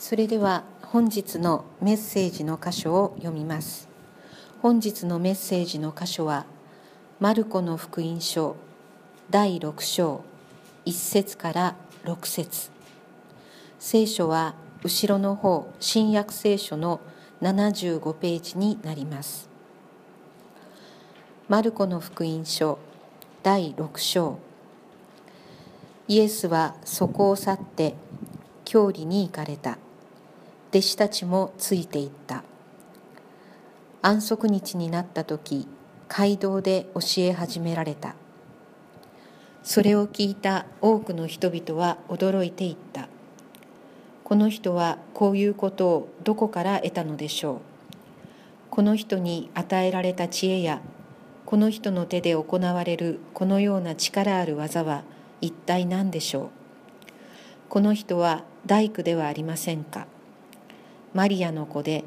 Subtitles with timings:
[0.00, 3.86] それでは本日のメッセージの箇所を読みます。
[4.62, 6.46] 本日のメッセージの箇所は
[7.20, 8.56] マルコの福音書
[9.28, 10.24] 第6章
[10.86, 12.70] 1節から6節。
[13.78, 17.02] 聖書は後ろの方新約聖書の
[17.42, 19.50] 75ページになります。
[21.46, 22.78] マルコの福音書
[23.42, 24.38] 第6章。
[26.08, 27.94] イエスはそこを去って
[28.64, 29.76] 郷里に行かれた。
[30.70, 32.44] 弟子たちもついていった。
[34.02, 35.66] 安息日になった時
[36.08, 38.14] 街道で教え始められた。
[39.64, 43.08] それを聞いた多くの人々は驚いていった。
[44.22, 47.60] この人はこういうことをどこから得たのでしょう。
[48.70, 50.80] この人に与えられた知恵や
[51.46, 55.02] この人の手で行われるこのような力ある技は
[55.40, 56.48] 一体何でしょう。
[57.68, 60.06] この人は大工ではありませんか。
[61.12, 62.04] マリアの子で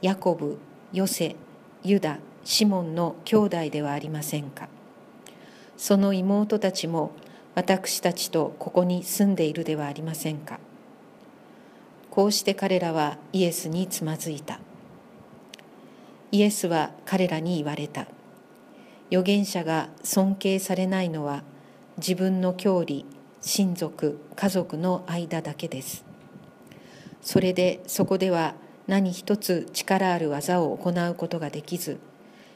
[0.00, 0.58] ヤコブ
[0.92, 1.36] ヨセ
[1.82, 4.68] ユダシモンの兄弟ではありませんか。
[5.76, 7.10] その妹たちも
[7.54, 10.58] 私たちとここに住んでいるではありませんか。
[12.10, 14.58] こうして彼らはイエスにつまずいた。
[16.32, 18.06] イエスは彼らに言われた。
[19.10, 21.42] 預言者が尊敬されないのは
[21.98, 23.04] 自分の郷里
[23.42, 26.04] 親族家族の間だけです。
[27.22, 28.54] それでそこでは
[28.86, 31.98] 何一つ力ある技を行うことができず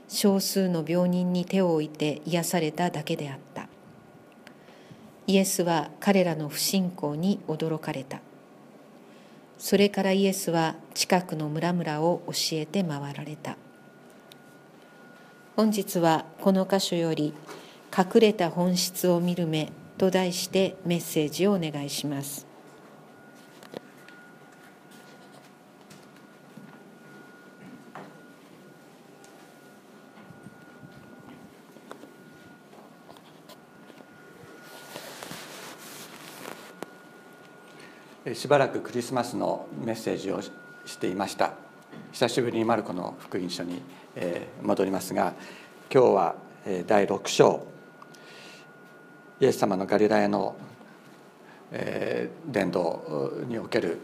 [0.09, 3.69] 少数の病人に手を置いて癒されただけであった。
[5.29, 8.21] イエスは彼らの不信仰に驚かれた。
[9.59, 13.57] それからイエスは近くの村々を教えて回られた。
[15.55, 17.33] 本日はこの箇所より
[17.97, 22.50] 「隠れた本質を見る目」と題してメッセージをお願いします。
[38.35, 40.53] しばらくクリスマスのメッセージをし
[40.99, 41.55] ていました。
[42.13, 43.81] 久しぶりにマルコの福音書に
[44.63, 45.33] 戻りますが
[45.91, 46.35] 今日は
[46.87, 47.67] 第6章。
[49.41, 50.55] イエス様のガリラヤの
[52.47, 53.99] 伝道における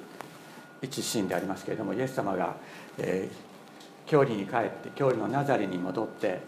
[0.81, 2.57] 一シーンでありますけれどもイエス様が
[4.07, 6.41] 郷里に帰って郷里のナザレに戻って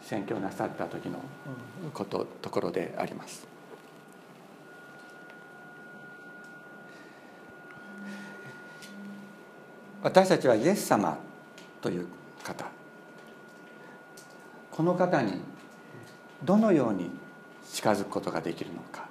[0.00, 1.18] 宣教なさった時の
[1.92, 3.53] ことところであります。
[10.04, 11.16] 私たちはイエス様
[11.80, 12.06] という
[12.42, 12.66] 方。
[14.70, 15.40] この方に
[16.42, 17.08] どのように
[17.72, 19.08] 近づくことができるのか。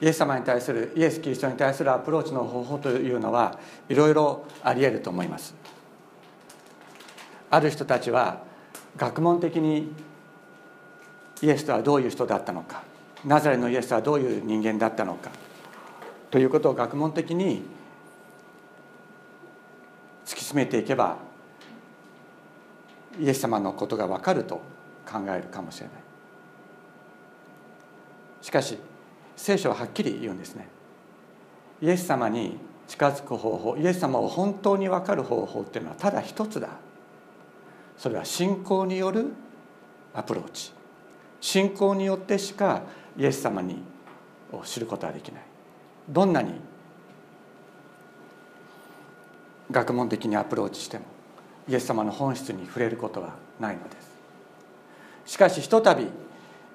[0.00, 5.54] イエス様に対するイエス・キリストに対するアプローチの方法というのはいろいろありえると思います。
[7.48, 8.42] ある人たちは
[8.96, 9.92] 学問的に
[11.42, 12.82] イエスとはどういう人だったのか。
[13.24, 15.30] ナザレのイエスとはどういう人間だったのか。
[16.32, 17.62] ということを学問的に
[20.30, 21.16] 突き詰めていけば
[23.18, 24.60] イエス様のことが分かると
[25.04, 25.96] 考えるかもしれない。
[28.40, 28.78] しかし
[29.36, 30.68] 聖書ははっきり言うんですね。
[31.82, 36.68] イエス様に近づく方法イエス様を本当に分かる方法っていうのはただ一つだ。
[37.98, 39.32] それは信仰による
[40.14, 40.72] アプローチ。
[41.40, 42.82] 信仰によってしか
[43.18, 43.82] イエス様に
[44.52, 45.42] を知ることはできない。
[46.08, 46.69] どんなに
[49.70, 51.04] 学問的にアプローチしても
[51.68, 54.10] イエス様の本質に触れることはないのです。
[55.26, 56.08] しかしひとたび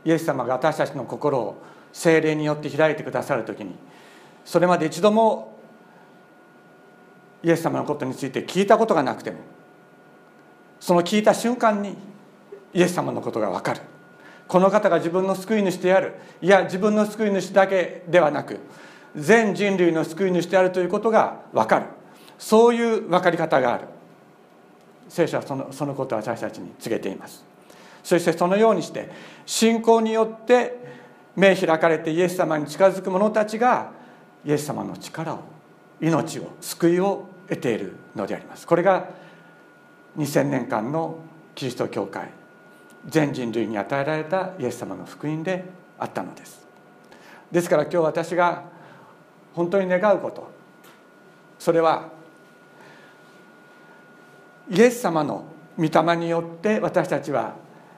[0.06, 1.61] イエス様が私たちの心を
[1.91, 3.75] 精霊によって開いてくださる時に
[4.45, 5.57] それまで一度も
[7.44, 9.39] イエス様のことについて聞いたことがなくても
[10.79, 11.97] その聞いた瞬間に
[12.73, 13.81] イエス様のことが分かる。
[14.47, 16.13] この方が自分の救い主である。
[16.41, 18.59] いや自分の救い主だけではなく
[19.15, 21.86] 全人類の救い主であるということが分かる。
[22.38, 23.88] そういう分かり方がある。
[25.08, 27.44] 聖書はそのそのことを私たちに告げています。
[28.04, 29.10] そしてそのようにして
[29.46, 30.78] 信仰によって
[31.36, 33.92] 目開かれてイエス様に近づく者たちが
[34.46, 35.40] イエス様の力を
[36.02, 38.68] 命を救いを得ているのであります。
[38.68, 39.10] これが
[40.18, 41.18] 2000年間の
[41.56, 42.30] キリスト教会
[43.08, 45.66] 全人類に与えられたイエス様の福音で
[45.98, 46.66] あったのです。
[47.52, 48.64] ですから今日私が
[49.54, 50.52] 本当に願うこと
[51.58, 52.10] それは
[54.69, 55.45] イエス様の
[55.77, 57.56] 御霊によって私たちは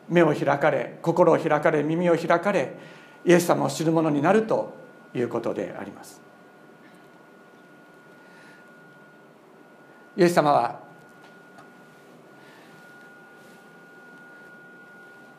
[0.10, 2.76] 目を開かれ心を開かれ耳を開かれ
[3.26, 4.74] イエス様を知る者になると
[5.14, 6.22] いうことであります。
[10.16, 10.80] イエス様は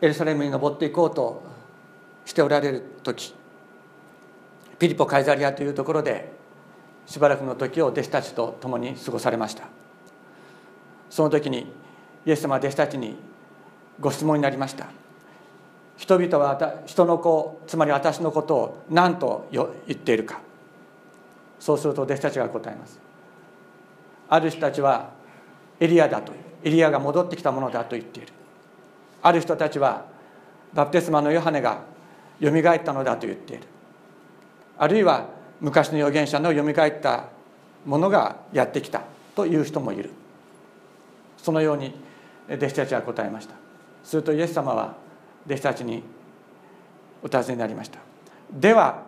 [0.00, 1.42] エルサレムに登っていこうと
[2.24, 3.34] しておられる時
[4.78, 6.30] ピリポ・カイザリアというところで
[7.06, 9.77] しばらくの時を弟子たちと共に過ごされました。
[11.10, 11.66] その時に
[12.26, 13.16] イエス様は弟子たちに
[14.00, 14.86] ご質問になりました。
[15.96, 20.40] 人々は人の子つまり私のことを何と言っているか。
[21.58, 23.00] そうすると弟子たちが答えます。
[24.28, 25.10] ある人たちは
[25.80, 26.32] エリアだと
[26.62, 28.32] エリアが戻ってきたものだと言っている。
[29.22, 30.06] ある人たちは
[30.72, 31.82] バプテスマのヨハネが
[32.38, 33.64] よみがえったのだと言っている。
[34.76, 35.26] あるいは
[35.60, 37.24] 昔の預言者のよみがえった
[37.84, 39.02] ものがやってきた
[39.34, 40.10] という人もいる。
[41.38, 41.94] そのように
[42.50, 43.54] 弟子たちは答えました。
[44.04, 44.96] するとイエス様は
[45.46, 46.02] 弟子たちに
[47.22, 47.98] お尋ねになりました。
[48.52, 49.02] では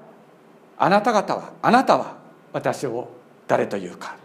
[0.78, 2.16] あなた方はあなたは
[2.52, 3.08] 私を
[3.46, 4.16] 誰というか？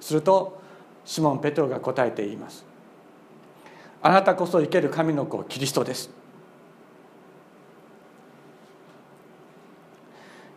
[0.00, 0.60] すると
[1.04, 2.64] シモン・ペトロが答えて言います。
[4.02, 6.10] あなたこそ生ける神の子キリストです。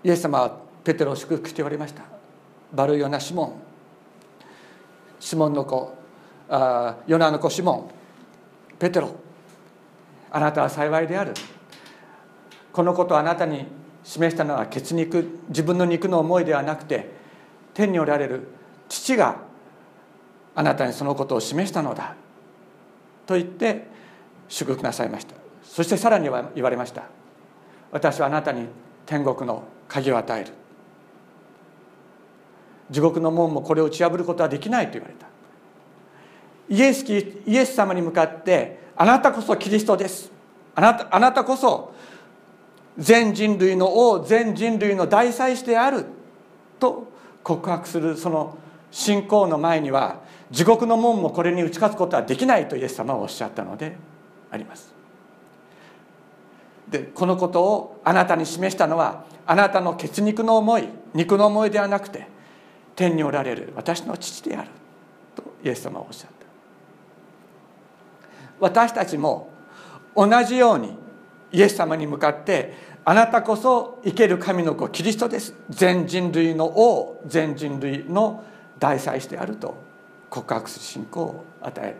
[0.03, 2.03] イエス様はペテロを祝福しておりました。
[2.73, 3.53] バルヨナシモン。
[5.19, 5.95] シモンの子
[6.49, 7.91] あヨナの子シモン
[8.77, 9.15] ペテロ
[10.31, 11.33] あなたは幸いである。
[12.73, 13.65] このことをあなたに
[14.03, 17.09] 示したのは血肉自分の肉の思いではなくて
[17.73, 18.47] 天におられる
[18.89, 19.37] 父が
[20.53, 22.15] あなたにそのことを示したのだ。
[23.25, 23.87] と言って
[24.47, 25.35] 祝福なさいました。
[25.63, 27.03] そしてさらに言われました。
[27.91, 28.67] 私はあなたに
[29.05, 30.51] 天国の鍵を与える。
[32.91, 35.27] 地獄の門もこれを打ち破ることはできないと言われた。
[36.69, 40.31] イエスイエス様に向かってあなたこそキリストです。
[40.73, 41.93] あなたあなたこそ
[42.97, 46.05] 全人類の王全人類の大祭司である。
[46.79, 47.07] と
[47.43, 48.57] 告白するその
[48.91, 50.21] 信仰の前には
[50.51, 52.67] 地獄の門もこれに打ち勝つことはできない。
[52.67, 53.95] とイエス様はおっしゃったので
[54.51, 54.93] あります。
[56.89, 62.27] でこのことをあなたに示したのはあなたの血肉の思い肉の思いではなくて
[62.95, 64.69] 天におられる私の父である。
[65.35, 66.34] とイエス様はおっしゃった。
[68.59, 69.49] 私たちも
[70.15, 70.97] 同じように
[71.51, 72.73] イエス様に向かって
[73.03, 75.53] あなたこそ生ける神の子キリストです。
[75.69, 78.43] 全人類の王全人類の
[78.79, 79.75] 大祭司であると
[80.29, 81.97] 告白する信仰を与え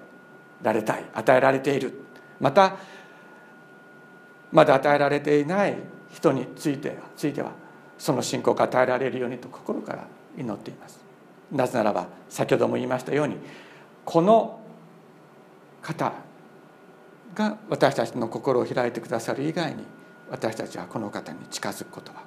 [0.62, 1.94] られたい与えられている。
[2.40, 2.76] また
[4.52, 5.78] まだ与えられていない
[6.12, 7.52] 人についてついては
[7.98, 10.08] その信仰が与えられるようにと心から
[10.38, 11.00] 祈っています。
[11.52, 13.38] なぜならば先ほども言いましたように
[14.04, 14.60] この
[15.82, 16.12] 方
[17.36, 19.84] が私たちの心を開いてくださる以外に
[20.32, 22.24] 私たちはこの方に近づくことは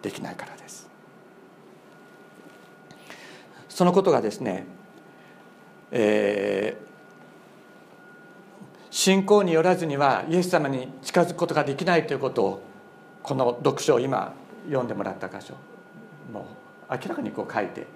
[0.00, 0.88] できないからです
[3.68, 4.66] そのことがですね、
[5.90, 6.86] えー、
[8.90, 12.62] 信仰によらずにはイエス様に近づくことができないということを
[13.22, 14.32] この読書を今
[14.66, 15.54] 読んでもらった箇所
[16.32, 16.44] もう
[16.90, 17.86] 明らかにこう書いて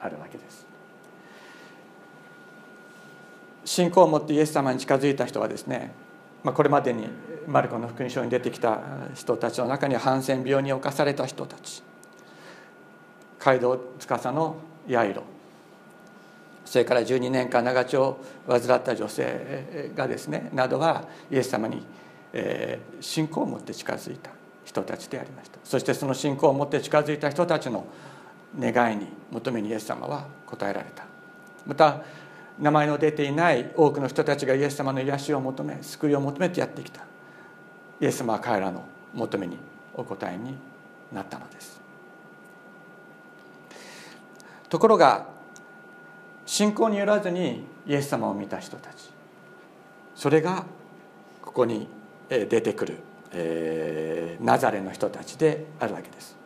[0.00, 0.71] あるわけです。
[3.64, 5.92] 信仰を持ってイエス様に近づいた人はですね、
[6.42, 7.06] まあ、これまでに
[7.46, 8.80] マルコの福音書に出てきた
[9.14, 11.82] 人たちの中にはハンセン病に侵された人たち
[13.38, 15.22] 街道司のヤイロ
[16.64, 21.82] それから12年間長丁を患った女性がですねなどはイエス様に、
[23.00, 24.30] 信仰を持って近づいた
[24.64, 25.58] 人たちでありました。
[25.64, 27.84] そしてその信仰を持って近づいた人たちの
[28.58, 31.04] 願いに求めにイエス様は答えられた。
[31.66, 32.02] また
[32.58, 37.02] 名前の出ていない多くの人たちがイエス様の癒しを求め救いを求めてやってきた。
[38.00, 39.56] イエス様は彼らの求めに
[39.94, 40.56] お答えに
[41.12, 41.80] なったのです。
[44.68, 45.26] ところが
[46.46, 49.10] 信仰によらずにイエス様を見た人たち
[50.14, 50.64] それが
[51.42, 51.86] ここに
[52.28, 52.98] 出てくる、
[53.32, 56.36] えー、ナザレの人たちであるわけです。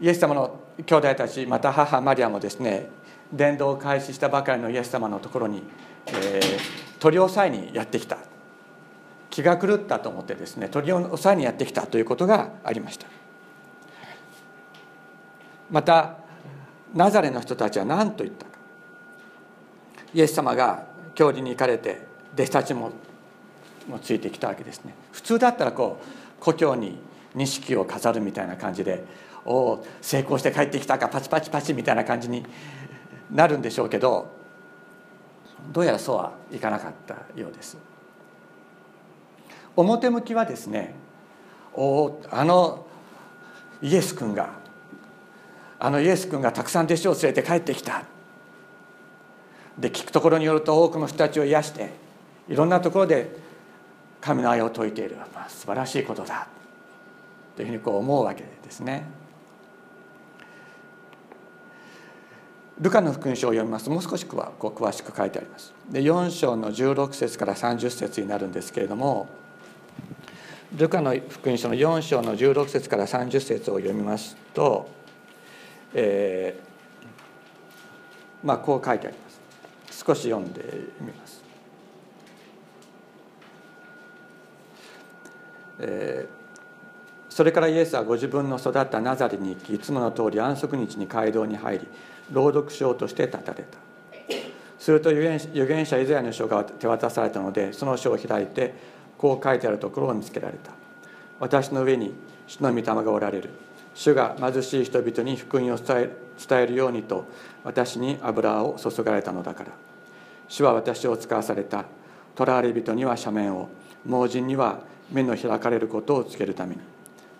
[0.00, 2.88] イエス様の兄弟たちまた母マリアもですね
[3.32, 5.62] 伝道を開始したばかりのイエス様のところに、
[6.06, 8.18] えー、取り押さえにやってきた。
[9.30, 13.06] 気が狂ったと思ってですね取り押さえにやってきたということがありました。
[15.70, 16.18] また
[16.94, 18.52] ナザレの人たちは何と言ったか。
[20.14, 22.92] イエス様が教理に行かれて弟子たちも
[23.88, 24.94] もついてきたわけですね。
[25.10, 26.04] 普通だったらこう
[26.40, 26.98] 故郷に
[27.34, 29.04] 錦を飾るみたいな感じで
[29.44, 32.46] おお成功して帰ってきたかパチパチパチみたいな感じに
[33.30, 34.28] なるんでしょうけど
[35.72, 37.78] どうやらそうはいかなかったようです。
[39.76, 40.94] 表向きはですね
[41.74, 42.86] おあの
[43.82, 44.50] イエス君が
[45.78, 48.04] あのイエス君がたくさん弟子を連れて帰ってきた。
[49.78, 51.90] で聞くところによると多くの人たちを癒して
[52.48, 53.34] いろんなところで
[54.20, 56.46] 神の愛を説いている、まあ、素晴らしいことだ。
[57.56, 59.04] というふうにこう思うわけですね。
[62.80, 65.72] ルカの福音書を読みますともう少しこう詳しく書いてあります。
[65.90, 69.28] で4章の16節から30節になるんですけれども
[70.76, 74.88] ルカの福音書の4章の16節から30節を読みますと、
[75.94, 80.04] えー、まあこう書いてあります。
[80.04, 80.62] 少し読んで
[81.00, 81.44] みます。
[85.78, 86.44] えー
[87.34, 91.88] それからイエスはご自分の育ったナザレに行きいつもの通り安息日に街道に入り
[92.32, 93.78] 朗読書として立たれた。
[94.78, 98.74] すると預言者イザヤの書が手渡されたのでその書を開いて
[99.16, 100.72] こう書いてあるところを見つけられた。
[101.40, 102.12] 私の上に
[102.46, 103.50] 主の御霊がおられる。
[103.94, 106.10] 主が貧しい人々に福音を伝
[106.50, 107.26] えるようにと
[107.62, 109.70] 私に油を注がれたのだから。
[110.48, 111.84] 主は私を使わされた。
[112.36, 113.68] 囚われ人には斜面を。
[114.04, 116.82] 盲人には目の開かれることをつけるために。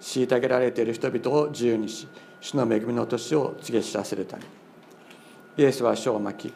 [0.01, 2.07] 虐げられている人々を自由にし
[2.41, 4.64] 主の恵みの年を告げ知らせるために。
[5.57, 6.55] イエスは書を巻き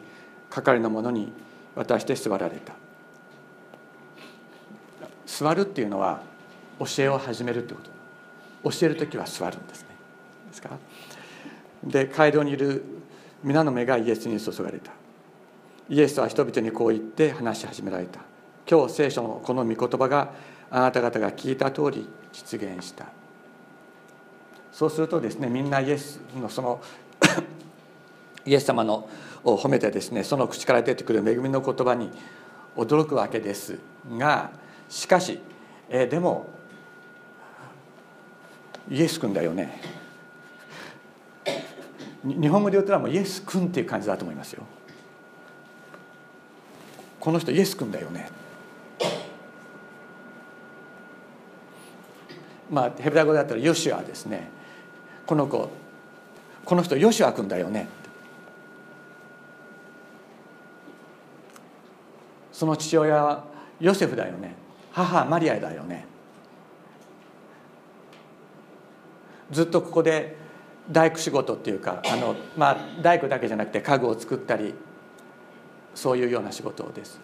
[0.49, 1.31] 係の者に
[1.75, 2.73] 渡して座られた。
[5.25, 6.21] 座るっていうのは
[6.79, 7.89] 教えを始めるってこと。
[8.71, 9.87] 教える時は座るんですね。
[10.49, 10.69] ですか？
[10.69, 10.77] ら
[11.83, 12.83] で街道にいる
[13.43, 14.91] 皆の目がイエスに注がれた。
[15.87, 18.19] イエスは人々にこう言って話し始められた。
[18.69, 20.33] 今日聖書のこの御言葉が
[20.69, 23.05] あなた方が聞いた通り実現した。
[24.71, 26.81] そうするとですねみんなイエスのその
[28.45, 29.09] イエス様の
[29.43, 32.09] を褒めてですねその口から出てくる恵みの言葉に
[32.75, 33.79] 驚くわけです。
[34.17, 34.51] が
[34.89, 35.39] しかし、
[35.89, 36.47] えー、でも
[38.89, 39.81] イエス君だよね。
[42.23, 44.63] 日本語で言ったらもうイエス君っていう感じだと思いますよ。
[47.19, 48.29] この人イエス君だよね。
[52.69, 54.49] まあヘブラ語だったらヨシュアですね。
[55.25, 55.69] この子
[56.65, 57.87] この人ヨシュア君だよね。
[62.59, 63.45] その父親は
[63.79, 64.53] ヨセフだよね。
[64.91, 66.05] 母マリアだよね。
[69.49, 70.35] ずっとここで
[70.91, 74.73] 大工仕事っていうかあの、まあ、大工だけじゃなくて家具を作ったり
[75.95, 77.21] そういうような仕事です。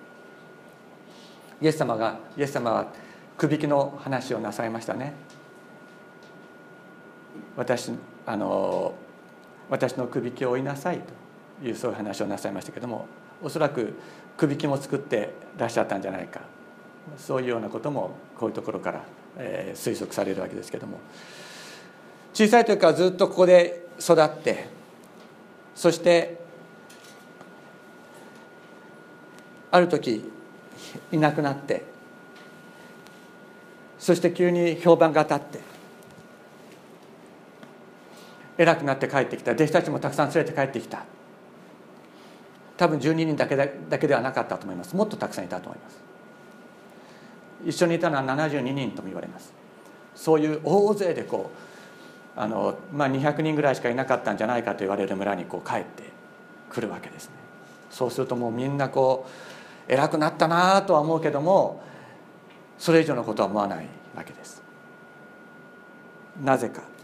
[1.62, 2.94] イエス様がイエス様は
[3.38, 5.16] くびきの話をなさいましたね。
[7.58, 7.92] 私
[8.26, 8.94] あの
[9.70, 11.02] 私のくびきを追いなさい
[11.60, 13.06] というそういう話をなさいましたけども
[13.44, 13.96] おそらく
[14.38, 16.42] くびきも作ってらっしゃったんじゃないか。
[17.18, 19.04] そういうようなこともこういうところから、
[19.38, 21.00] えー、推測されるわけですけども。
[22.34, 24.68] 小さい時からずっとここで育って
[25.74, 26.38] そして
[29.72, 30.30] ある時
[31.14, 31.84] いなくなって
[33.98, 35.60] そして急に評判が当たって
[38.58, 39.52] 偉くなって帰ってきた。
[39.52, 41.06] 弟子たちもたくさん連れて帰ってきた。
[42.78, 44.96] 多分12人だけだだけではなかったと思います。
[44.96, 46.04] もっとたくさんいたと思います。
[47.66, 49.54] 一緒にいたのは72人とも言われます。
[50.16, 51.52] そういう大勢でこ
[52.36, 56.04] うあの、まあ、200人ぐらいしかいなかったんじゃないかと言われる村にこう帰って
[56.70, 57.32] くるわけですね。
[57.90, 59.26] そうするともうみんなこ
[59.90, 61.82] う偉くなったなとは思うけども
[62.78, 64.62] それ以上のことは思わないわけです。
[66.44, 66.95] なぜか。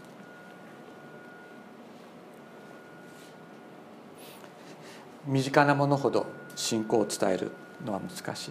[5.26, 6.26] 身近なものほど
[6.56, 7.52] 信仰を伝える
[7.84, 8.50] のは難しい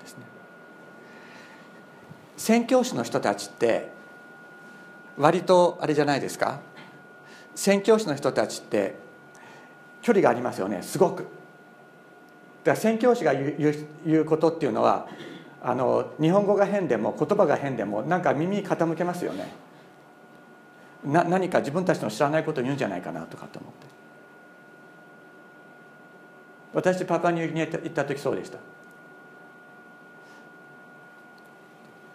[0.00, 0.24] ですね。
[2.36, 3.90] 宣教師の人たちって
[5.18, 6.60] 割とあれじゃないですか？
[7.54, 8.94] 宣教師の人たちって
[10.02, 11.24] 距離がありますよねすごく。
[11.24, 11.30] だか
[12.72, 15.08] ら宣教師が言う言うことっていうのは
[15.62, 19.52] あの日本語が変でも言葉が変でもなんか耳傾けますよね。
[21.04, 23.99] な何か自分たちの知らないことを言うんじゃないかなとかって思って。
[26.72, 28.58] 私パパニューギニア行った時そうでした。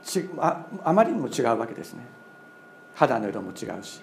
[0.03, 2.05] ちああまりにも違うわけですね。
[2.93, 4.01] 肌の色も違うし。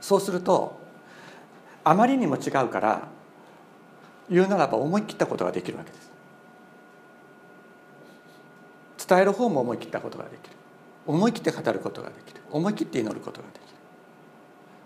[0.00, 0.78] そうすると
[1.84, 3.08] あまりにも違うから
[4.30, 6.10] 言うならば思い切ったことができるわけです。
[9.06, 10.56] 伝える方も思い切ったことができる。
[11.06, 12.40] 思い切って語ることができる。
[12.50, 13.68] 思い切って祈ることができる。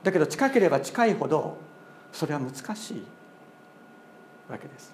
[0.02, 1.56] だけど近ければ近いほど
[2.12, 3.02] それは難しい
[4.50, 4.92] わけです。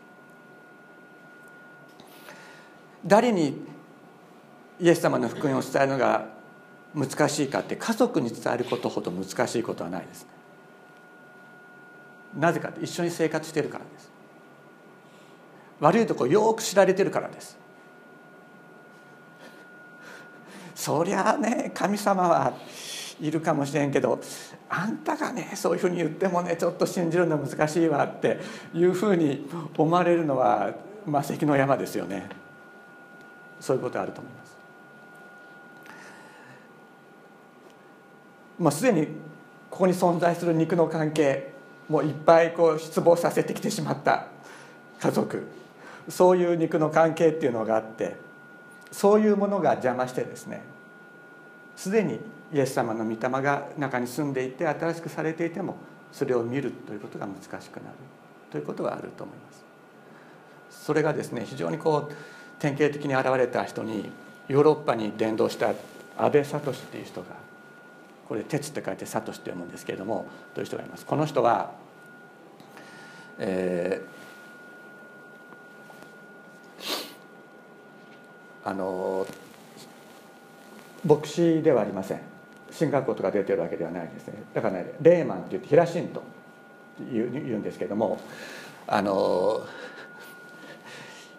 [3.04, 3.60] 誰に
[4.80, 6.26] イエス様の福音を伝えるのが
[6.94, 10.22] 難しいかって家族に伝えることほど難しいことはないです。
[10.24, 10.28] ね
[12.36, 14.10] なぜかって一緒に生活してるからです。
[15.80, 17.56] 悪いとこよく知られてるからです。
[20.74, 22.54] そりゃあね神様は
[23.20, 24.20] いるかもしれんけど
[24.68, 28.38] あんたがねそういうふうに言ってもねちょっと信じるの難しいわって
[28.74, 30.72] いうふうに思われるのは
[31.06, 32.28] まあ関の山ですよね
[33.60, 34.48] そういうことあると思います。
[38.58, 39.06] もうすでに
[39.70, 41.52] ここに存在する肉の関係
[41.88, 44.26] もういっぱいこう失望させてきてしまった
[45.00, 45.46] 家族
[46.08, 48.16] そういう肉の関係っていうのがあって
[48.90, 50.62] そういうものが邪魔してですね
[51.78, 52.18] すでに
[52.52, 55.76] イエス様の御霊が中に住んでいて新しくされていても
[56.10, 57.96] それを見るということが難しくなる。
[58.50, 59.52] ということはあると思いま
[60.70, 60.84] す。
[60.84, 62.14] それがですね非常にこう
[62.58, 64.10] 典型的に現れた人に
[64.48, 65.68] ヨーロッパに伝道した
[66.16, 67.26] 安倍聡っていう人が
[68.28, 71.06] これ「鉄」って書いて「聡」って読むんですけれどもという人がいます。
[71.06, 71.70] この人は、
[73.38, 79.28] えー、あの
[81.04, 82.20] 牧師ではありません。
[82.70, 84.34] 進学校とか出てるわけではないですね。
[84.54, 86.22] だからねレーマンって言ってヒラシント。
[87.12, 88.18] 言う言うんですけども
[88.86, 89.64] あの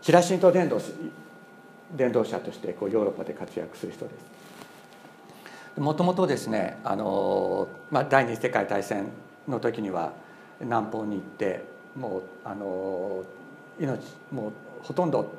[0.01, 0.79] ヒラシント伝道
[1.95, 4.11] 伝道者としてこうヨーロッパで活躍する人で
[5.75, 5.79] す。
[5.81, 9.07] もともとですねあの、まあ、第二次世界大戦
[9.47, 10.13] の時には
[10.59, 11.63] 南方に行って
[11.95, 13.23] もうあの
[13.79, 13.99] 命
[14.31, 14.51] もう
[14.83, 15.31] ほとんど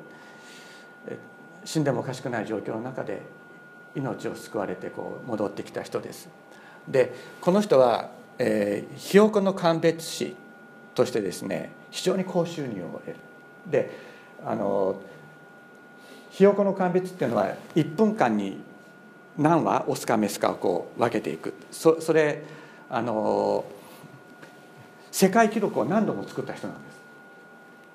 [1.63, 3.21] 死んでもおかしくない状況の中で
[3.95, 6.29] 命を救われてこう戻ってきた人です。
[6.87, 10.35] でこの人は、えー、ひよこの鑑別士
[10.95, 13.15] としてですね非常に高収入を得る。
[13.67, 13.91] で
[14.45, 14.95] あの
[16.31, 18.61] ひよこの鑑別っていうのは1分間に
[19.37, 21.53] 何羽オスかメスかをこう分けていく。
[21.71, 22.43] そそれ
[22.89, 23.65] あの
[25.11, 27.01] 世界記録を何度も作った人なんです。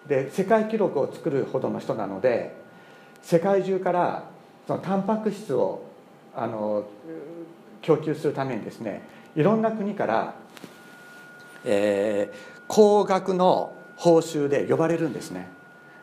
[0.08, 2.54] で世界記録を作るほどの人なので
[3.22, 4.24] 世界中から
[4.66, 5.85] そのタンパク質を
[6.36, 6.84] あの
[7.80, 9.02] 供給するためにですね
[9.34, 10.34] いろんな国から、
[11.64, 15.48] えー、高額の報酬で呼ばれるんですね。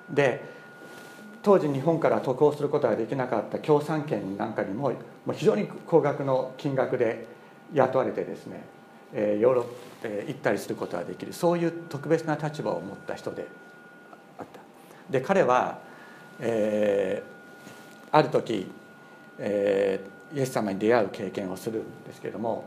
[0.10, 0.52] で
[1.43, 4.91] 当時日本から渡航することができなかった共産圏なんかにも
[5.26, 7.28] もう非常に高額の金額で
[7.74, 8.63] 雇われてですね、
[9.13, 9.65] えー、ヨーロッ
[10.02, 11.34] パへ行ったりすることができる。
[11.34, 13.46] そういう特別な立場を持った人で
[14.39, 14.60] あった。
[15.10, 15.80] で彼は、
[16.39, 18.72] えー、ある時、
[19.38, 22.65] えー、イエス様に出会う経験をするんですけれども。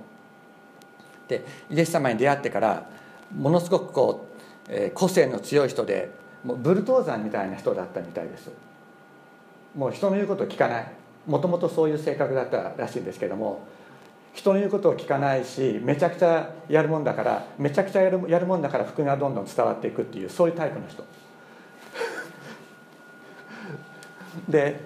[1.28, 2.88] でイエス様に出会ってから
[3.36, 4.28] ものすごくこ
[4.68, 6.10] う、えー、個性の強い人で
[6.44, 8.50] もうブルトーザンみたいな人だったみたいです。
[9.74, 10.92] もう人の言うことを聞かない。
[11.26, 13.66] もともとそういう性格だったらしいんですけども。
[14.36, 21.02] 人の言うことを聞かないしめちゃくちゃやるもんだからめちゃくちゃやるやるもんだから福音がどんどん伝わっていくっていうそういうタイプの人。
[24.48, 24.80] で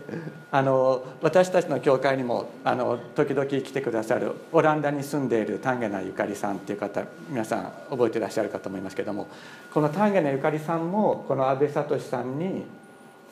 [0.50, 9.28] あの私たちの教会にもあの時々来てくださるオランダに住んでいる丹下なゆかりさんっていう方皆さん覚えてらっしゃるかと思いますけども
[9.72, 12.64] この丹下なゆかりさんもこの安倍聡さんに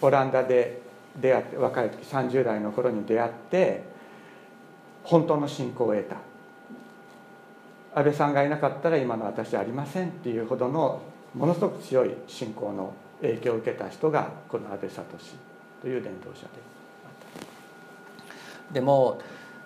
[0.00, 0.80] オランダで
[1.20, 3.82] 出会って若い時30代の頃に出会って
[5.02, 6.16] 本当の信仰を得た。
[7.94, 11.02] 安倍さんがいなかったら今の私はありませんっていうほどの
[11.34, 15.47] ものすごく強い信仰の影響を受けた人がこの安倍聡。
[15.80, 16.48] という伝道者で
[18.72, 19.20] でも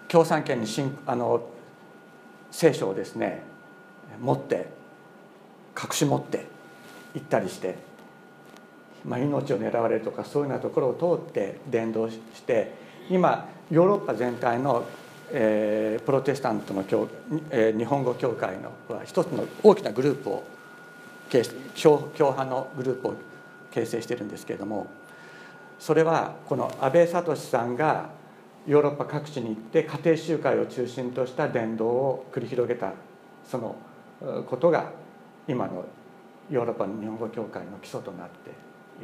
[0.08, 0.66] 共産圏に
[1.06, 1.42] あの
[2.50, 3.42] 聖書をですね
[4.20, 4.68] 持って
[5.80, 6.46] 隠し持って
[7.14, 7.76] 行ったりして、
[9.04, 12.74] まあ、命を狙われるとかそういうようなところを通って伝道して
[13.10, 14.84] 今ヨーロッパ全体の、
[15.30, 17.08] えー、プロテスタントの教、
[17.50, 20.44] えー、日本語教会のは一つの大きなグループを
[21.74, 23.14] 教教派のグループを
[23.70, 24.86] 形成してるんですけれども
[25.82, 28.10] それはこの安倍聡さんが
[28.68, 32.92] ヨーロッパ各地に行って家庭集会を中心とした伝道を繰り広げた
[33.44, 33.74] その
[34.48, 34.92] ことが
[35.48, 35.84] 今の
[36.48, 38.50] ヨーロッパの日本語教会の基礎となって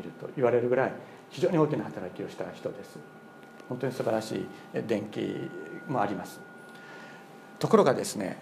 [0.00, 0.92] いると言われるぐらい
[1.30, 2.96] 非常に大きな働きをした人です。
[3.68, 4.46] 本当に素晴らしい
[4.86, 5.50] 伝記
[5.88, 6.40] もあります。
[7.58, 8.38] ところがですね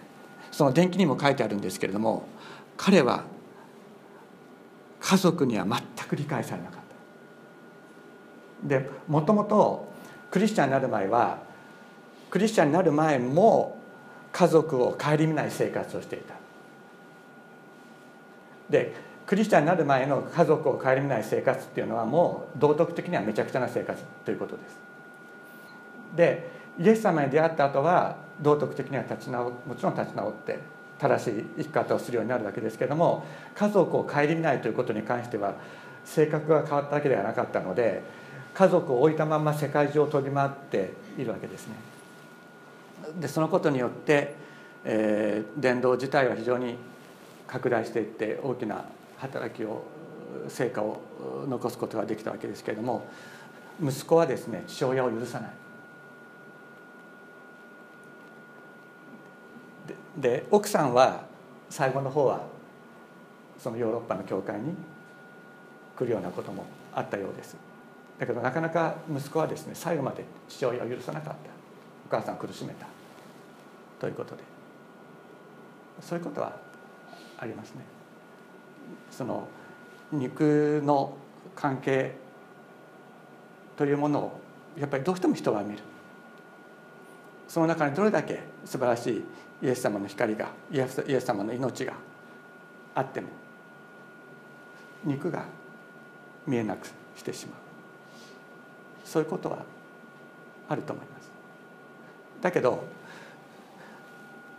[0.51, 2.27] その伝記にも書いてあるんですけれども
[2.77, 3.23] 彼は
[4.99, 6.76] 家族には全く理解されなかった。
[8.63, 9.87] でもともと
[10.31, 11.39] クリスチャンになる前は
[12.29, 13.77] クリスチャンになる前も
[14.31, 16.35] 家族を顧みない生活をしていた。
[18.69, 18.93] で
[19.25, 24.79] クリスチャンになる前の家族を顧みない生活っていうのはもう道徳的にはめちゃくちゃな生活ということです。
[26.15, 30.59] でイエス様に出会った後は道徳的には立ち直もちろん立ち直って
[30.99, 35.55] 正しい生き方をするようになるわけですけれども家族を顧みないということに関しては
[36.05, 38.03] 性格が変わったわけではなかったので
[38.57, 41.75] 家族を置いたまま世界中を飛び回っているわけですね。
[43.19, 44.33] でそのことによって、
[44.83, 46.75] えー、伝道自体は非常に
[47.45, 48.85] 拡大していって大きな
[49.19, 49.83] 働きを
[50.47, 51.01] 成果を
[51.47, 53.05] 残すことができたわけですけれども
[53.79, 55.51] 息子はですね父親を許さない。
[60.17, 61.25] で奥さんは
[61.69, 62.41] 最後の方は
[63.59, 64.73] そのヨーロッパの教会に
[65.95, 67.55] 来るようなこともあったようです
[68.19, 71.37] だけどなかなか息子はですね最後まで父親を許さなかった。
[72.07, 72.87] お母さんを苦しめた。
[73.99, 74.43] ということで。
[76.01, 76.55] そういうことは
[77.37, 77.81] ありますね。
[79.11, 79.47] その
[80.11, 81.15] 肉の
[81.55, 82.15] 関係
[83.75, 84.39] というものを
[84.77, 85.79] やっぱりどうしても人は見る。
[87.47, 89.23] その中にどれだけ素晴らしい
[89.63, 91.93] イエス様の光がイエス様の命が
[92.93, 93.27] あっても
[95.03, 95.45] 肉が
[96.45, 97.66] 見えなくしてしまう。
[99.07, 99.59] そういうことは
[100.67, 101.31] あると思います。
[102.41, 102.83] だけど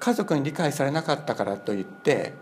[0.00, 2.32] 家族に理解されなかったからといって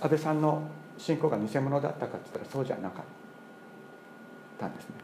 [0.00, 0.62] 安倍さんの
[0.96, 3.04] 信仰が偽物だったかって言ったらそうじゃなかっ
[4.60, 4.94] たんですね。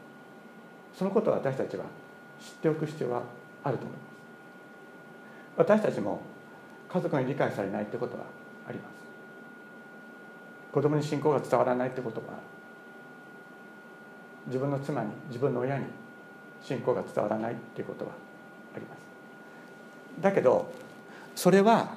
[0.97, 1.83] そのことを私たちは
[2.39, 3.23] 知っておく必要は
[3.63, 4.09] あると思います。
[5.57, 6.21] 私たちも
[6.87, 8.23] 家族に理解されないってことは
[8.67, 8.93] あります。
[10.71, 12.39] 子供に信仰が伝わらないってことは
[14.49, 15.85] 自分の妻に自分の親に
[16.63, 18.11] 信仰が伝わらないっていうことは
[18.75, 18.99] あります。
[20.21, 20.71] だけど
[21.35, 21.93] それは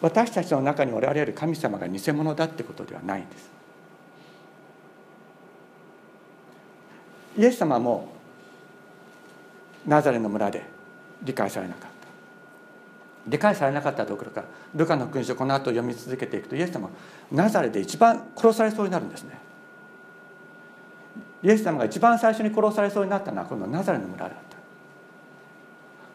[0.00, 3.50] 私たちの中におられる神様が偽物だってことではないんです。
[7.38, 8.12] イエス様も
[9.86, 10.62] ナザレの村で
[11.22, 11.92] 理解されなかった。
[13.28, 16.90] 理解されなかったどころかルカの勲章この後読み続けていくとイエス様
[17.30, 19.38] ナザレで一番殺されそうになるんですね。
[21.42, 24.56] イエス様が一番最初に殺されそうになったのはこのナザレの村だった。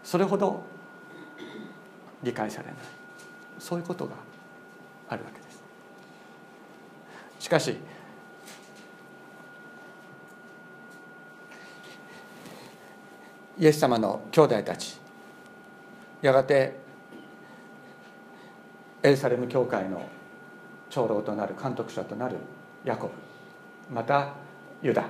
[0.04, 0.64] それほど
[2.24, 2.76] 理解されない。
[3.60, 4.14] そういうことが
[5.10, 5.62] あるわけです。
[7.40, 7.78] しかし
[13.60, 15.00] イエス様の兄弟たち
[16.22, 16.80] やがて
[19.04, 20.02] エルサレム教会の
[20.90, 22.38] 長老となる監督者となる
[22.84, 23.14] ヤコブ
[23.94, 24.34] また
[24.82, 25.06] ユダ。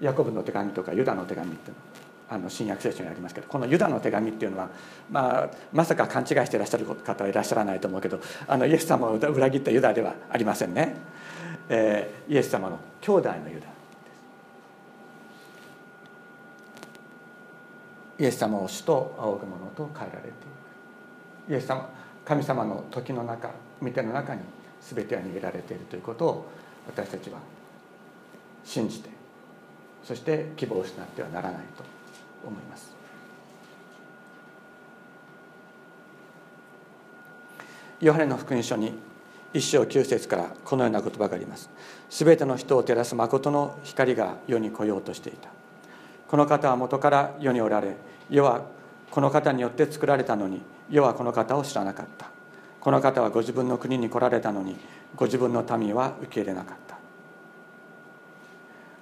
[0.00, 1.82] ヤコブの手紙とかユダの手紙っていうの。
[2.26, 3.48] あの新約聖書にありますけど。
[3.48, 4.70] このユダの手紙っていうのは、
[5.10, 10.96] まあ、まさか勘違いしていらっしゃる方はいらっしゃらないと思うけどあのイエス様を裏切ったユダではありませんね、
[11.68, 13.66] えー、イエス様の兄弟のユダ。
[18.16, 20.32] イエス様を主と仰ぐ者と変えられてい
[21.48, 21.52] く。
[21.52, 21.88] イエス様
[22.24, 23.50] 神様の時の中
[23.82, 24.40] 見ての中に
[24.80, 26.46] 全ては逃げられているということを
[26.86, 27.38] 私たちは
[28.64, 29.10] 信じて
[30.02, 31.84] そして希望を失ってはならないと
[32.46, 32.94] 思います。
[38.00, 38.92] ヨハネの福音書に
[39.54, 41.70] 一章九節からこのような言葉があります。
[42.10, 45.48] すべての人を照らす誠の光が世に来ようとしていた。
[46.28, 47.96] この方は元から世におられ
[48.28, 48.62] 世は
[49.10, 52.28] この方によって作られたのに世はこの方を知らなかった。
[52.80, 54.76] この方はご自分の国に来られたのに
[55.16, 56.83] ご自分の民は受け入れなかった。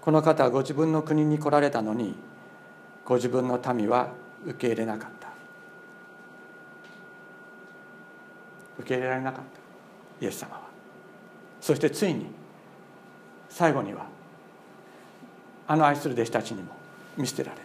[0.02, 2.14] この方はご自分の国に来られたのに
[3.04, 4.08] ご自分の民は
[4.44, 5.28] 受け入れなかった。
[8.80, 10.24] 受け入れられなかった。
[10.24, 10.62] イエス様は。
[11.60, 12.26] そしてついに
[13.48, 14.06] 最後には
[15.68, 16.74] あの愛する弟子たちにも
[17.16, 17.64] 見捨てられて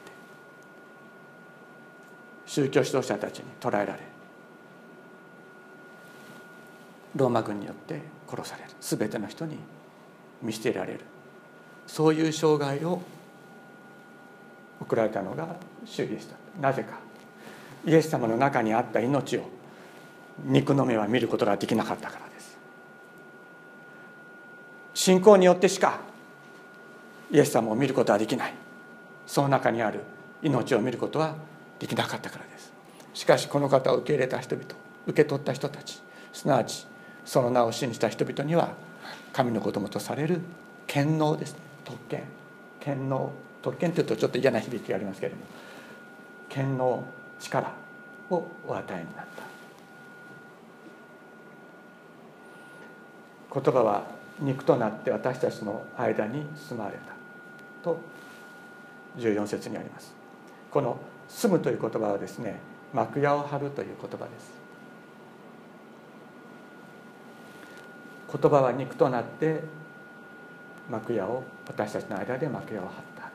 [2.45, 4.00] 宗教指導者たちに捕らえられ
[7.15, 8.69] ローマ軍によって殺される。
[8.80, 9.58] 全ての人に
[10.43, 11.00] 見捨てられる。
[11.88, 13.02] そういう生涯を
[14.82, 17.00] 送られたのが主イエスだなぜか。
[17.86, 19.43] イエス様の中にあった命を
[20.43, 22.58] 肉の目は見ることができなかったからです。
[24.93, 26.02] 信仰によってしか
[27.32, 28.54] イエス様を見ることはできない。
[29.26, 30.02] その中にある
[30.43, 31.36] 命を見ることは
[31.80, 32.73] できなかったからです。
[33.13, 34.67] しかしこの方を受け入れた人々
[35.08, 36.02] 受け取った人たち
[36.34, 36.86] すなわち
[37.26, 38.73] その名を信じた人々には
[39.34, 40.41] 神の子供とされる
[40.86, 41.67] 権能ですね。
[41.88, 42.23] 特権
[42.82, 45.43] 権能特権というとちょっと嫌な響きがありますけれども
[46.50, 47.06] 権能
[47.39, 47.71] 力
[48.30, 49.43] をお与えになった。
[53.60, 54.04] 言葉は
[54.39, 57.13] 肉となって私たちの間に住まわれた。
[57.84, 58.00] と
[59.17, 60.13] 14節にあります。
[60.69, 62.60] この「住む」という言葉はですね
[62.93, 64.52] 幕屋を張るという言葉です。
[68.30, 69.62] 言葉は肉となって
[70.89, 73.30] 幕屋を私たちの間で幕屋を張った。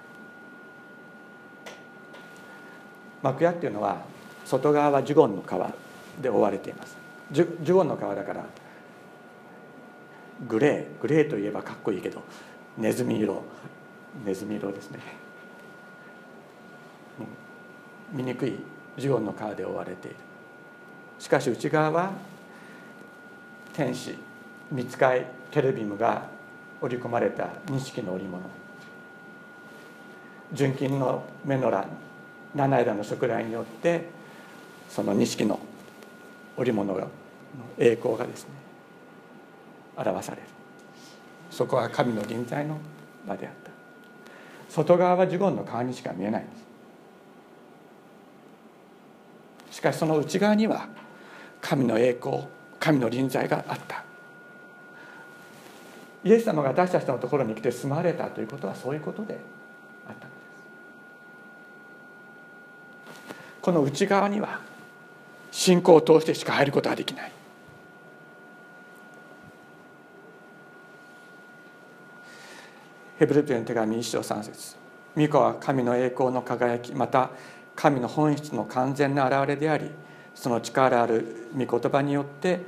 [3.23, 4.03] 幕屋っていうのは
[4.45, 6.97] 外側はジュゴンの皮で覆われています。
[7.31, 8.45] ジュジュゴンの皮だから
[10.49, 12.23] グレーグレーといえばかっこいいけど
[12.77, 13.43] ネズミ色。
[14.25, 14.99] ネズミ色ですね。
[18.13, 18.59] 醜い
[18.99, 20.17] ジュゴンの皮で覆われている。
[21.19, 22.11] しかし内側は
[23.73, 24.19] 天使
[24.71, 26.32] 見つかいテレビムが
[26.83, 28.43] 織り込まれた錦の織物。
[30.53, 31.87] 純金のメノラ
[32.55, 34.11] 七枝の食来によって
[34.91, 35.59] その錦の
[36.57, 37.09] 織物の
[37.79, 38.51] 栄光がですね
[39.97, 40.43] 表される。
[41.51, 42.77] そこは神の臨在の
[43.27, 43.71] 場であった。
[44.69, 46.51] 外側はジュゴンの川にしか見えないんで
[49.71, 49.77] す。
[49.77, 50.89] しかしその内側には
[51.61, 52.45] 神の栄光
[52.81, 54.05] 神の臨在があった。
[56.25, 59.39] イエス様が私たちのところに来て住まれたということはそういうことで
[60.09, 60.43] あったのです。
[63.61, 64.61] この内側には
[65.51, 67.33] 信仰を通してしか入ることはできない。
[73.19, 74.77] ヘブル人の手紙一章三節。
[75.17, 77.31] 御子は神の栄光の輝きまた
[77.77, 79.91] 神の本質の完全な現れであり
[80.35, 82.61] その力ある御言葉によって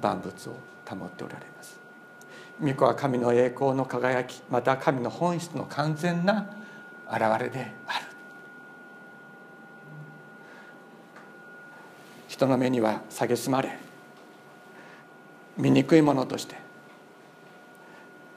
[0.00, 0.54] 万物を
[0.88, 1.79] 保っておられます。
[2.62, 6.50] 御子は神の栄光の輝きまた神の本質の完全な
[7.10, 8.06] 現れである。
[12.28, 13.76] 人の目には蔑まれ
[15.56, 16.56] 醜いものとして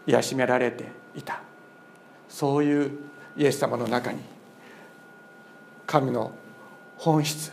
[0.07, 1.41] 癒しめられていた。
[2.27, 2.91] そういう
[3.38, 4.19] イエス様の中に
[5.86, 6.31] 神の
[6.97, 7.51] 本質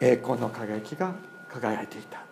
[0.00, 1.12] 栄光の輝きが
[1.48, 2.23] 輝いていた。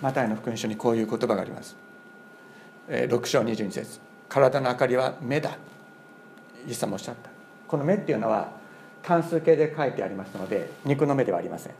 [0.00, 1.76] マタイの福音書にこういう言葉があります。
[2.88, 4.00] 6章22節。
[4.28, 5.56] 体の明かりは目だ。
[6.66, 7.30] イエス様おっしゃった。
[7.66, 8.50] この目っていうのは
[9.02, 11.72] 単数形で書いてありますので肉の目ではありません。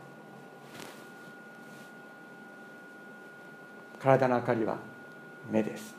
[4.00, 4.76] 体の明かりは
[5.50, 5.94] 目です。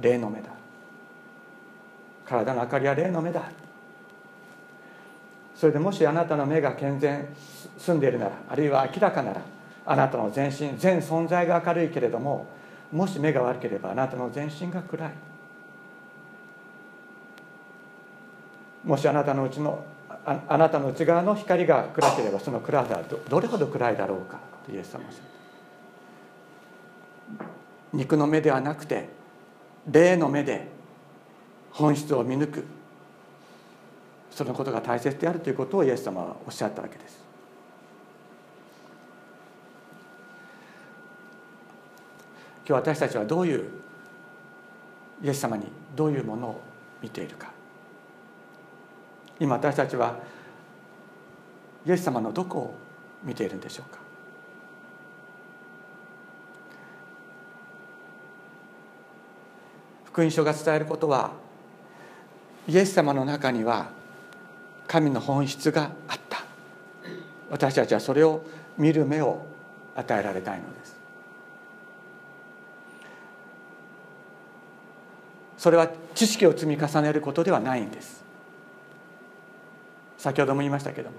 [0.00, 0.48] 霊の目だ。
[2.24, 3.50] 体の明かりは霊の目だ。
[5.54, 7.28] それでもしあなたの目が健全
[7.78, 9.40] 住んでいるならあるいは明らかなら
[9.84, 12.46] あなたの全身全存在が明るいけれども
[12.92, 15.12] もし目が悪ければあなたの全身が暗い。
[18.84, 25.22] もしあなたのうちのああなたの内側の光が暗ければその暗さはどれほど暗いだろうかとイエス様おっしゃっ
[27.38, 27.44] た。
[27.92, 29.08] 肉の目ではなくて
[29.90, 30.68] 霊の目で
[31.72, 32.64] 本質を見抜く。
[34.30, 37.22] そのことが大切であるということをイエス様はおっしゃったわけです。
[42.66, 43.68] 今日私たちはどういう
[45.22, 46.60] イエス様にどういうものを
[47.02, 47.50] 見ているか。
[49.40, 50.16] 今私たちは
[51.84, 52.74] イエス様のどこを
[53.24, 54.00] 見ているんでしょうか。
[60.04, 61.32] 福音書が伝えることは
[62.68, 63.90] イエス様の中には
[64.86, 66.44] 神の本質があった。
[67.50, 68.42] 私たちはそれを
[68.78, 69.44] 見る目を
[69.96, 71.01] 与えられたいのです。
[75.62, 78.24] それは知識を積み重ねることではないんです。
[80.18, 81.18] 先ほども言いましたけども。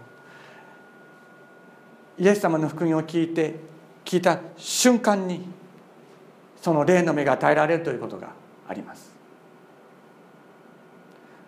[2.19, 3.55] イエス様の福音を聞いて
[4.03, 5.47] 聞いた瞬間に
[6.61, 8.31] その霊の目が与えられるということが
[8.67, 9.13] あります。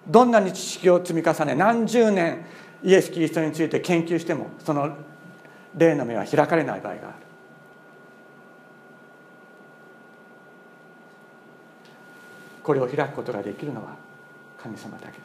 [0.07, 2.45] どんなに知識を積み重ね何十年
[2.81, 4.95] イエス・キリストについて研究してもその
[5.75, 7.17] 霊の目は開かれない場合がある。
[12.65, 13.95] これを開くことができるのは
[14.57, 15.19] 神様だけです。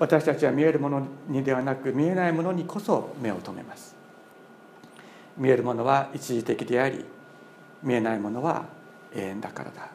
[0.00, 3.94] 私たちは見えるものにではなく見えないものにこそ目を留めます。
[5.38, 7.04] 見えるものは一時的であり
[7.80, 8.64] 見えないものは
[9.14, 9.88] 永遠だからだ。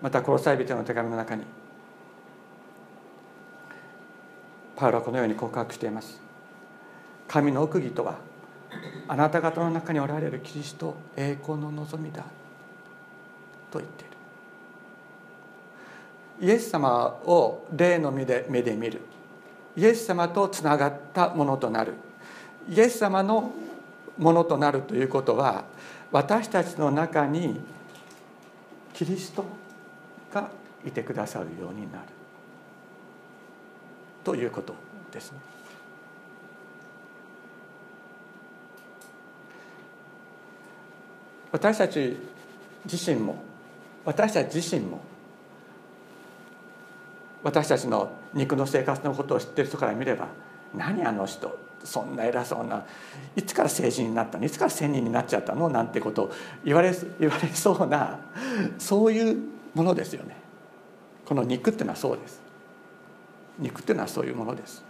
[0.00, 1.44] また殺され人の手紙の中に
[4.78, 6.20] パウロはこのように告白しています。
[7.26, 8.18] 神の奥義とは
[9.08, 12.22] あなた方の中におられるキリスト栄光の望みだ
[13.72, 14.06] と言ってい
[16.46, 16.48] る。
[16.48, 19.00] イエス様を霊の目で目で見る。
[19.76, 21.94] イエス様とつながったものとなる。
[22.70, 23.50] イエス様の
[24.16, 25.64] ものとなるということは
[26.12, 27.60] 私たちの中に
[28.94, 29.44] キリスト
[30.32, 30.50] が
[30.86, 32.17] いてくださるようになる。
[34.24, 34.74] ということ
[35.12, 35.38] ですね。
[41.50, 42.16] 私たち
[42.84, 43.36] 自身も
[44.04, 45.00] 私たち自身も
[47.42, 50.28] 私たちの肉の生活のことを知ってる人から見れば
[50.74, 52.84] 何あの人そんな偉そうな
[53.36, 56.32] いつから成人になったのいつから仙人になっちゃったのなんてことを
[56.64, 58.18] 言われ言われそうな
[58.78, 59.38] そういう
[59.74, 60.36] ものですよね
[61.24, 62.47] この肉っていうのはそうです
[63.58, 64.82] 肉っていうのはそういうものです。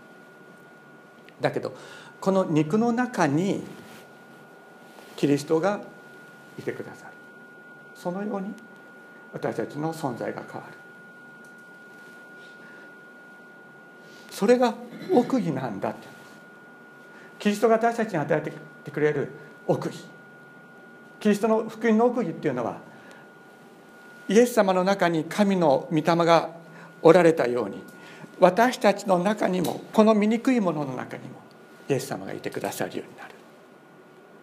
[1.40, 1.74] だけど
[2.20, 3.62] この肉の中に
[5.16, 5.80] キリストが
[6.58, 7.12] いてくださる。
[7.94, 8.54] そのように
[9.32, 10.74] 私たちの存在が変わる。
[14.30, 14.74] それが
[15.12, 16.06] 奥義なんだって。
[17.38, 18.52] キリストが私たちに与え
[18.84, 19.30] てくれる
[19.66, 20.04] 奥義。
[21.20, 22.78] キリストの福音の奥義っていうのは
[24.28, 26.50] イエス様の中に神の御霊が
[27.02, 27.82] おられたように
[28.40, 31.40] 私たちの中にもこの醜いものの中にも
[31.88, 33.34] イエス様がいてくださるようになる。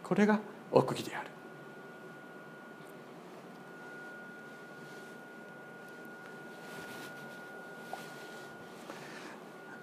[0.04, 0.40] これが
[0.72, 1.30] 奥義である。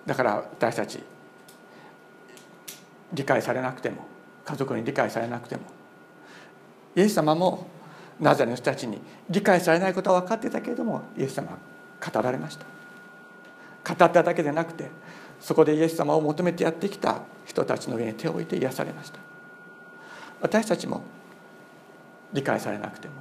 [0.07, 0.98] だから私たち
[3.12, 4.05] 理解されなくても
[4.44, 5.62] 家族に理解されなくても
[6.96, 7.68] イエス様も
[8.20, 11.59] ナザレの人たちに理解されないことは分かってたけれどもイエス様は
[12.12, 12.71] 語られました。
[13.84, 14.90] 語っただけでなくて
[15.40, 19.18] そこでイエス様を求めてやってきた人たちの上に手を置いて癒されました。
[20.40, 21.02] 私たちも
[22.32, 23.14] 理解されなくても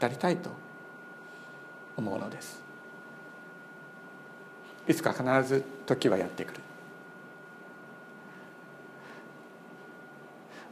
[0.00, 0.50] 語りたいと
[1.96, 2.62] 思うのです。
[4.86, 6.60] いつか必ず時はやってくる。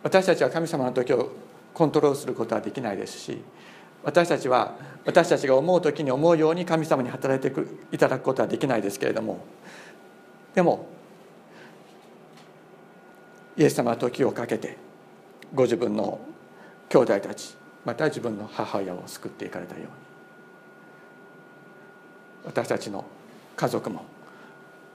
[0.02, 1.32] 私たちは神様の時を
[1.74, 3.42] コントロールすることはできないですし
[4.04, 4.74] 私たちは
[5.06, 7.60] 私たちが思う時に思うように神様に働いて
[7.92, 9.38] いただくことはできないですけれども。
[10.54, 10.86] でも
[13.56, 14.76] イエス様は時をかけて
[15.54, 16.18] ご自分の
[16.88, 19.88] 兄弟たちまた自分の母親を救っていかれたように。
[22.46, 23.04] 私たちの
[23.56, 24.04] 家族も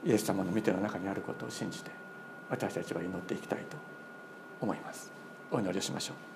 [0.04, 1.90] イエス様の見ての中にあることを信じて
[2.50, 3.76] 私たちは祈っていきたいと
[4.60, 5.10] 思います。
[5.50, 6.31] お祈りをしましょう。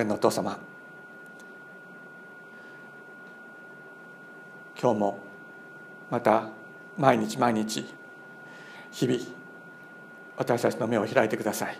[0.00, 0.58] 天のお父様。
[4.80, 5.18] 今日も
[6.10, 6.48] また
[6.96, 7.86] 毎日毎日
[8.92, 9.20] 日々
[10.38, 11.78] 私たちの目を開いてください。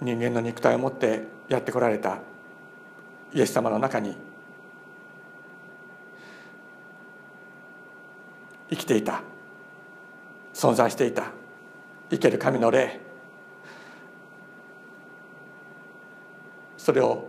[0.00, 2.18] 人間の肉体を持ってやってこられた
[3.32, 4.16] イエス様の中に
[8.68, 9.22] 生きていた
[10.64, 11.30] 存在していた。
[12.10, 12.98] 生ける神の霊。
[16.78, 17.28] それを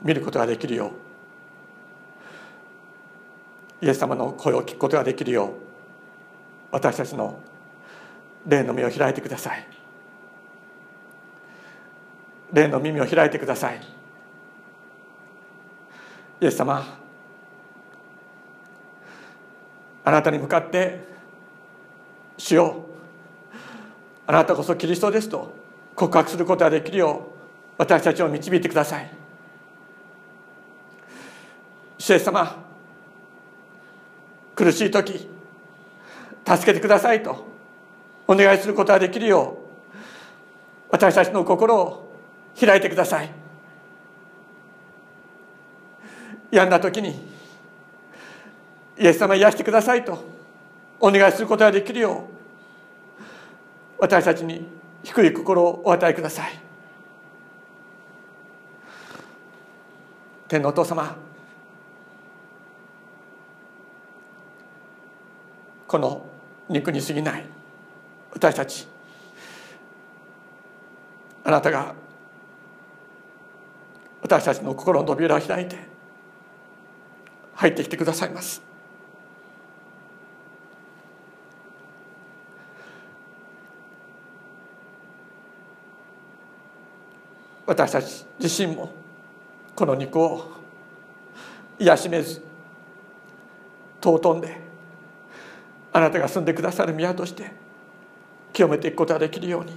[0.00, 0.92] 見ることができるよ
[3.82, 3.84] う。
[3.84, 5.50] イエス様の声を聞くことができるよう。
[6.70, 7.40] 私たちの
[8.46, 9.66] 霊の目を開いてください。
[12.52, 13.80] 霊の耳を開いてください。
[16.40, 17.00] イエス様
[20.04, 21.17] あなたに向かって
[22.38, 22.84] 主よ
[24.26, 25.52] あなたこそキリストですと
[25.94, 27.38] 告白することができるよう
[27.76, 29.10] 私たちを導いてください。
[31.98, 32.56] 主イ様
[34.54, 35.28] 苦しい時
[36.46, 37.44] 助けてくださいと
[38.26, 39.58] お願いすることができるよ
[39.92, 40.06] う
[40.90, 42.12] 私たちの心を
[42.58, 43.30] 開いてください。
[46.50, 47.10] 病んだ時に
[48.98, 50.37] イエス様癒してくださいと
[51.00, 52.38] お願いすることができるよう
[53.98, 54.66] 私たちに
[55.02, 56.60] 低い心をお与えください。
[60.48, 61.14] 天のお父様
[65.86, 66.24] この
[66.68, 67.44] 肉に過ぎない
[68.32, 68.86] 私たち
[71.44, 71.94] あなたが
[74.22, 75.78] 私たちの心の扉を開いて
[77.54, 78.67] 入ってきてくださいます。
[87.68, 88.90] 私たち自身も
[89.76, 90.42] この肉を
[91.78, 92.42] 癒しめず
[94.02, 94.58] 尊んで
[95.92, 97.52] あなたが住んでくださる宮として
[98.54, 99.72] 清めていくことができるように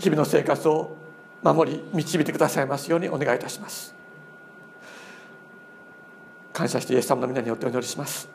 [0.00, 0.96] 日々の生活を
[1.44, 3.94] 守り導いてくださいますようにお願いいたします。
[6.52, 8.31] 感謝してイエス様の皆によってお祈りします。